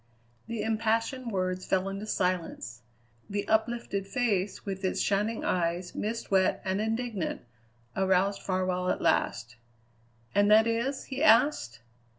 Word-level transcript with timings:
The 0.47 0.63
impassioned 0.63 1.31
words 1.31 1.63
fell 1.63 1.87
into 1.87 2.07
silence; 2.07 2.81
the 3.29 3.47
uplifted 3.47 4.07
face 4.07 4.65
with 4.65 4.83
its 4.83 4.99
shining 4.99 5.45
eyes, 5.45 5.93
mist 5.93 6.31
wet 6.31 6.59
and 6.65 6.81
indignant, 6.81 7.41
aroused 7.95 8.41
Farwell 8.41 8.89
at 8.89 8.99
last. 8.99 9.57
"And 10.33 10.49
that 10.49 10.65
is?" 10.65 11.03
he 11.03 11.21
asked. 11.23 11.81